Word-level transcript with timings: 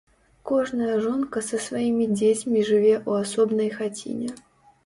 Кожная 0.51 0.95
жонка 1.03 1.43
са 1.49 1.59
сваімі 1.67 2.05
дзецьмі 2.17 2.65
жыве 2.71 2.95
ў 3.07 3.11
асобнай 3.29 3.69
хаціне. 3.79 4.29